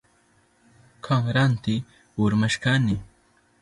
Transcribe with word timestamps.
Kanranti 1.09 1.75
urmashkani. 2.25 2.97